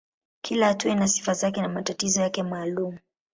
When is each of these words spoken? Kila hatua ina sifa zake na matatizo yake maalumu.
Kila 0.41 0.67
hatua 0.67 0.91
ina 0.91 1.07
sifa 1.07 1.33
zake 1.33 1.61
na 1.61 1.69
matatizo 1.69 2.21
yake 2.21 2.43
maalumu. 2.43 2.99